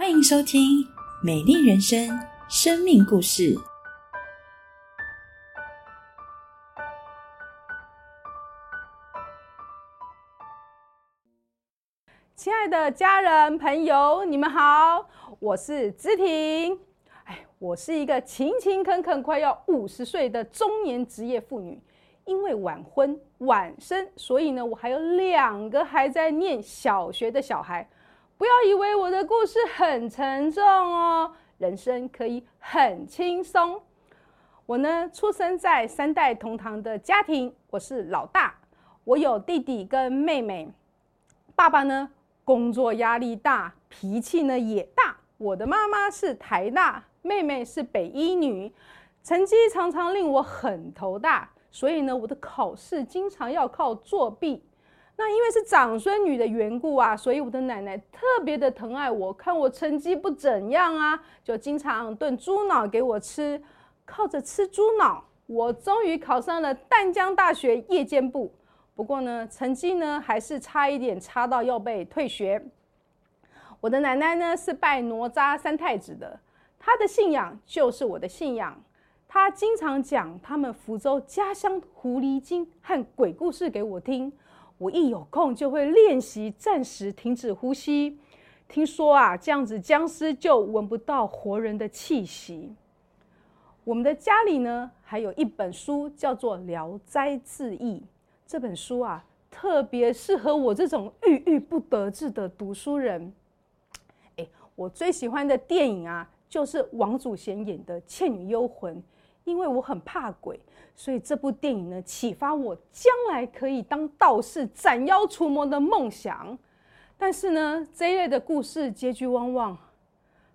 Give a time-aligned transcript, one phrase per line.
[0.00, 0.82] 欢迎收听
[1.22, 2.08] 《美丽人生》
[2.48, 3.54] 生命故事。
[12.34, 15.06] 亲爱的家人朋友，你们好，
[15.38, 16.80] 我是芝婷。
[17.24, 21.78] 哎，我是一个勤勤恳恳、快要五十岁的中年职业妇女。
[22.24, 27.86] 因为晚婚晚生，所以呢，我还有两个还在念小学的小孩。
[28.40, 33.78] 不要以为我的故事很沉重哦，人生可以很轻松。
[34.64, 38.54] 我呢，出生在三代同堂的家庭，我是老大，
[39.04, 40.72] 我有弟弟跟妹妹。
[41.54, 42.10] 爸爸呢，
[42.42, 45.14] 工作压力大，脾气呢也大。
[45.36, 48.72] 我的妈妈是台大，妹妹是北医女，
[49.22, 54.64] 成绩常常令我很头大，所以呢，我的考试经常要靠作弊。
[55.20, 63.62] 那因为是长孙女的缘故啊，所以我的奶奶特别的疼爱我，看我成绩不怎样啊，就经常炖猪脑给我吃。
[64.06, 68.50] 靠着吃猪脑，我终于考上了淡江大学夜间部。
[68.94, 72.64] 不过呢，成绩呢还是差一点，差到要被退学。
[73.78, 76.40] 我的奶奶呢是拜哪吒三太子的，
[76.78, 78.82] 她的信仰就是我的信仰。
[79.28, 84.32] 她经常讲他们福州家乡狐狸精和鬼故事给我听。
[84.80, 88.18] 我一有空就会练习暂时停止呼吸。
[88.66, 92.74] 听说啊，这样子僵尸就闻不到活人的气息。
[93.84, 97.98] 我们的家里呢，还有一本书叫做《聊斋志异》。
[98.46, 103.30] 这本书啊，特别适合我这种郁郁不得志的读书人。
[104.38, 108.96] 哎，我最喜欢的电影啊，就是王祖贤演的《倩女幽魂》。
[109.50, 110.58] 因为我很怕鬼，
[110.94, 116.56] 所以这部电影呢，启发我将来可以当道士斩妖除魔的梦想。
[117.18, 119.76] 但是呢，这一类的故事结局往往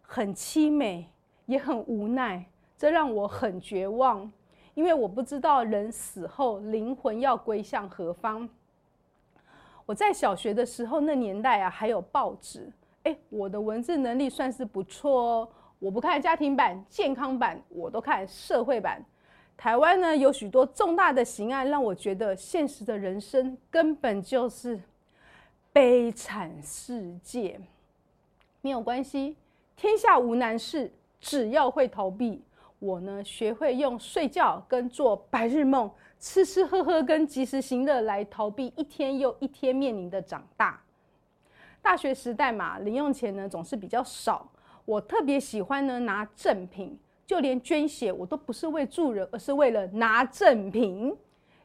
[0.00, 1.10] 很凄美，
[1.46, 2.44] 也很无奈，
[2.78, 4.30] 这让我很绝望。
[4.74, 8.48] 因为我不知道人死后灵魂要归向何方。
[9.86, 12.72] 我在小学的时候，那年代啊，还有报纸。
[13.02, 15.48] 哎，我的文字能力算是不错哦。
[15.84, 19.04] 我不看家庭版、健康版，我都看社会版。
[19.54, 24.80] 台湾呢有许多重大的刑案，让我觉得现实的人生根本就是
[25.74, 27.60] 悲惨世界。
[28.62, 29.36] 没有关系，
[29.76, 30.90] 天下无难事，
[31.20, 32.42] 只要会逃避。
[32.78, 40.80] 我呢学会用睡觉跟做白日梦、吃吃喝喝跟及时行乐来逃避一天又一天面临的长大。
[41.82, 44.50] 大学时代嘛，零用钱呢总是比较少。
[44.84, 51.16] 我特别喜欢呢拿赠品，就连捐血我都不是为助人，而是为了拿赠品。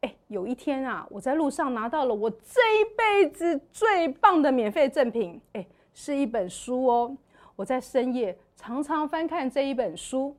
[0.00, 5.64] 哎，有一天啊，我在路上拿到了我这一辈子最棒的免费赠品，哎，
[5.94, 7.16] 是一本书哦。
[7.54, 10.34] 我在深夜常常翻看这一本书。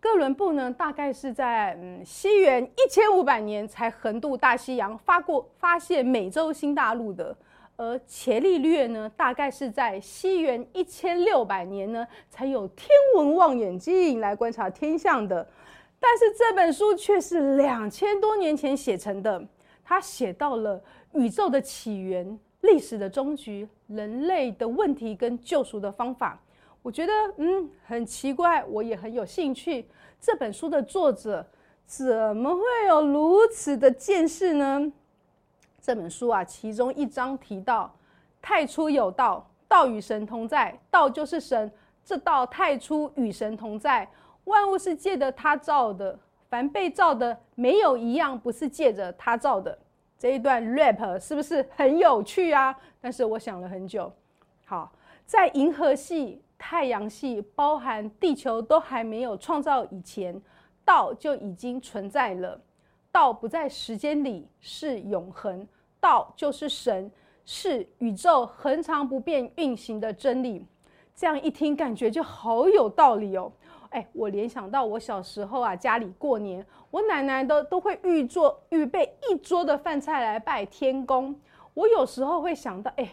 [0.00, 7.36] 哥伦布呢，大概是在嗯西元一千五百年才横渡大西洋，发过发现美洲新大陆的。
[7.78, 15.48] 而伽利略呢，大概是在西元一千六百年呢，才有天文望远镜来观察天象的。
[16.00, 19.40] 但是这本书却是两千多年前写成的，
[19.84, 26.40] 他写到了宇宙的起源、历史的终局、人类的问题跟救赎的方法。
[26.82, 29.86] 我觉得，嗯，很奇怪，我也很有兴趣。
[30.20, 31.46] 这本书的作者
[31.86, 34.92] 怎么会有如此的见识呢？
[35.88, 37.90] 这本书啊，其中一章提到：
[38.42, 41.72] 太初有道，道与神同在，道就是神。
[42.04, 44.06] 这道太初与神同在，
[44.44, 46.18] 万物是借着他造的，
[46.50, 49.78] 凡被造的，没有一样不是借着他造的。
[50.18, 52.78] 这一段 rap 是不是很有趣啊？
[53.00, 54.12] 但是我想了很久。
[54.66, 54.92] 好，
[55.24, 60.38] 在银河系、太阳系，包含地球都还没有创造以前，
[60.84, 62.60] 道就已经存在了。
[63.10, 65.66] 道不在时间里，是永恒。
[66.00, 67.10] 道就是神，
[67.44, 70.66] 是宇宙恒常不变运行的真理。
[71.14, 73.50] 这样一听，感觉就好有道理哦。
[73.90, 81.34] 哎，我联想到我小时候啊，家里过年，我奶奶都都会预做预备一桌的饭菜来拜天公。
[81.74, 83.08] 我有时候会想到，哎，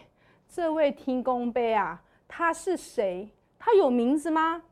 [0.48, 3.28] 这位天公杯啊，他是谁？
[3.58, 4.62] 他有名字吗？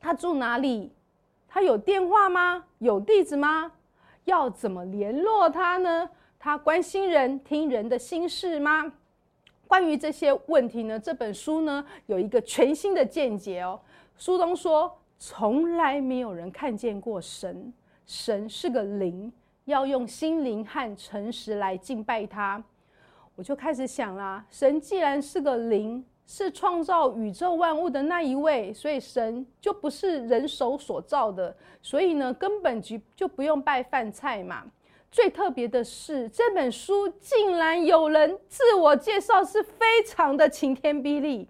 [0.00, 0.92] 他住哪里？
[1.46, 2.64] 他有电话吗？
[2.78, 3.70] 有地址吗？
[4.24, 6.08] 要怎么联络他呢？
[6.44, 8.92] 他关心人、听人的心事吗？
[9.66, 13.80] 关于这些问题呢，这本书呢有一个全新的见解哦。
[14.18, 17.72] 书中说，从来没有人看见过神，
[18.04, 19.32] 神是个灵，
[19.64, 22.62] 要用心灵和诚实来敬拜他。
[23.36, 34.62] 我就开始想啦，神既然是个灵，是创造宇宙万物的那一位，所以神就不是人手所造的，所以呢，根本就就不用拜饭菜嘛。
[35.14, 41.48] 最特别的是，这本书竟然有人自我介绍，是非常的晴天霹雳。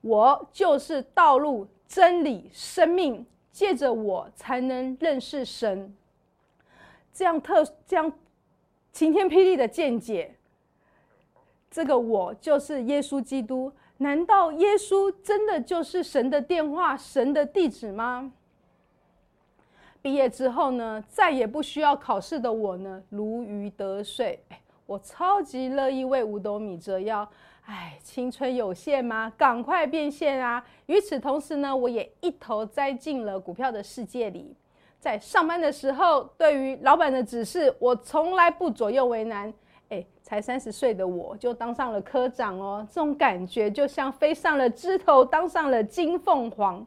[0.00, 5.94] 我就是道路、真理、生命，借着我才能认识神。
[7.12, 8.10] 这样特这样
[8.90, 10.34] 晴天霹雳的见解。
[11.70, 18.32] 这个我就是耶稣基督，难道耶稣真的就是神的电话、神的地址吗？
[20.06, 24.38] 毕业之后呢，再也不需要考试的我呢，如鱼得水。
[24.86, 27.28] 我超级乐意为五斗米折腰。
[27.64, 29.32] 哎，青春有限吗？
[29.36, 30.64] 赶快变现啊！
[30.86, 34.54] 与此同时呢，我也一头栽进了股票的世界里。
[35.00, 39.52] 在上班的时候，对于老板的指示，我从来不左右为难。
[39.88, 46.86] 哎，才三十岁的我就当上了科长哦，这种感觉就像飞上了枝头，当上了金凤凰。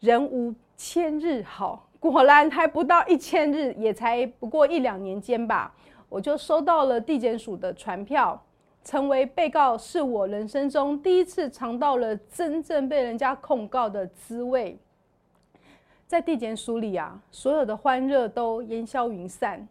[0.00, 5.72] 人无千日好，果然还不到一千日，也才不过一两年间吧，
[6.08, 8.42] 我就收到了地检署的传票，
[8.82, 14.76] 成为被告是我人生中第一次尝到了真正被人家控告的滋味。
[16.08, 19.66] 在地检署里啊，所有的欢乐都烟消云散。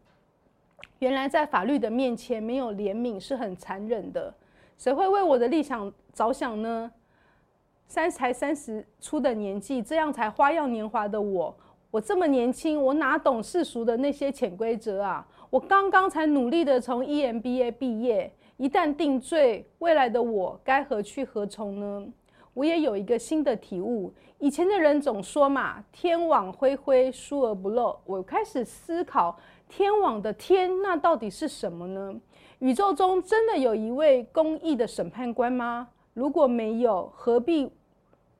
[0.99, 4.33] 原来在法律的面前，没有怜悯是很残忍的。
[4.77, 6.91] 谁会为我的理想着想呢？
[7.87, 11.55] 三才三十出的年纪，这样才花样年华的我，
[11.91, 15.27] 我这么年轻，我哪懂世俗的那些潜规则啊？
[15.49, 22.07] 我刚刚才努力的从 EMBA 毕业，一旦定罪，未来的我该何去何从呢？
[22.53, 24.13] 我也有一个新的体悟。
[24.39, 27.99] 以前的人总说嘛，天网恢恢，疏而不漏。
[28.05, 29.37] 我开始思考。
[29.67, 32.13] 天网的天，那到底是什么呢？
[32.59, 35.89] 宇宙中真的有一位公义的审判官吗？
[36.13, 37.71] 如果没有，何必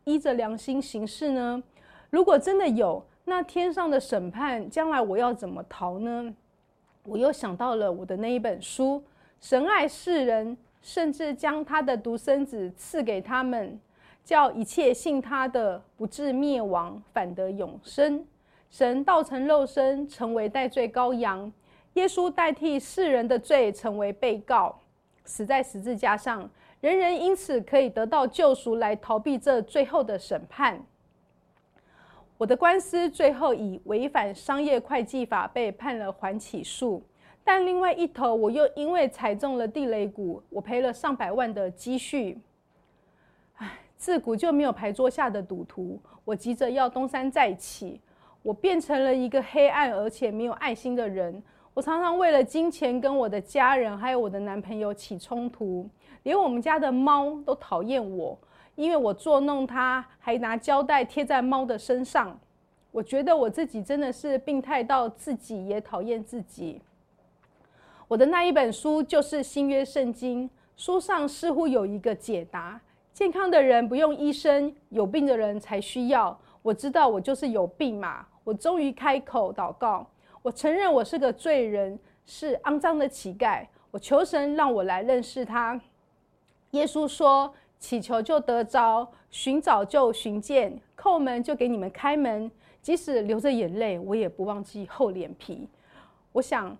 [0.03, 1.61] 依着良心行事呢？
[2.09, 3.01] 如果真的有，
[3.31, 6.33] 那天上的审判，将来我要怎么逃呢？
[7.05, 9.01] 我又想到了我的那一本书：
[9.39, 13.79] 神爱世人，甚至将他的独生子赐给他们，
[14.25, 18.25] 叫一切信他的不至灭亡，反得永生。
[18.69, 21.49] 神道成肉身，成为代罪羔羊。
[21.93, 24.77] 耶稣代替世人的罪，成为被告，
[25.23, 26.49] 死在十字架上。
[26.81, 30.83] 人人因此可以得到救赎，来逃避这最后的审判。
[32.41, 36.99] 我的官司最后以违反商业会计法被判了缓起诉，
[37.43, 42.39] 但另外一头我又因为踩中了地雷股，我赔了上百万的积蓄。
[43.57, 48.01] 唉，自古就没有牌桌下的赌徒，我急着要东山再起。
[48.41, 51.43] 我变成了一个黑暗而且没有爱心的人。
[51.75, 55.87] 我常常为了金钱跟我的家人还有我的男朋友起冲突，
[56.23, 58.35] 连我们家的猫都讨厌我，
[58.75, 62.39] 因为我捉弄它，还拿胶带贴在猫的身上。
[62.91, 66.81] 我觉得我自己真的是病态到自己也讨厌自己。
[68.07, 72.81] 我的那一本书就是新约圣经，书上似乎有一个解答：
[73.13, 76.37] 健康的人不用医生，有病的人才需要。
[76.61, 78.25] 我知道我就是有病嘛。
[78.43, 80.05] 我终于开口祷告，
[80.41, 83.65] 我承认我是个罪人，是肮脏的乞丐。
[83.91, 85.79] 我求神让我来认识他。
[86.71, 92.49] 耶稣说：“祈求就得着，寻找就寻见，叩门就给你们开门。
[92.79, 95.67] 即使流着眼泪，我也不忘记厚脸皮。”
[96.31, 96.77] 我想，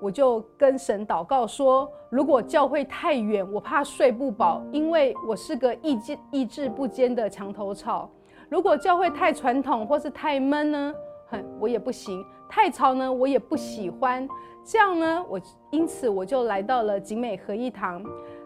[0.00, 8.10] 我就跟神祷告说：“如果教会太远，我怕睡不饱，因为我是个意志意志不坚的墙头草。”
[8.48, 10.94] 如果教会太传统或是太闷呢，
[11.28, 14.26] 哼，我也不行；太吵呢，我也不喜欢。
[14.64, 18.04] 这样呢，我因此我就来到了景美合一堂，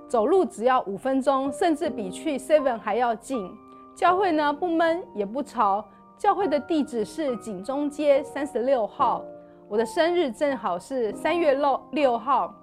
[0.08, 3.50] 走路只要五分钟，甚至比去 Seven 还要近。
[3.94, 5.84] 教会呢不闷也不吵，
[6.16, 9.24] 教会的地址是景中街三十六号。
[9.68, 12.54] 我的生日正好是三月六六号。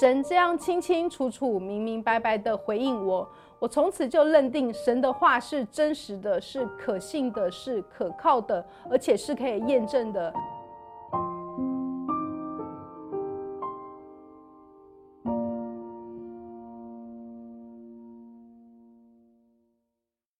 [0.00, 3.28] 神这样清清楚楚、明明白白的回应我。
[3.58, 10.32] 我从此就认定神的话是真实的，是可信的，是可靠的，而且是可以验证的。